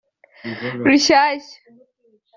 [0.87, 1.53] rushyashya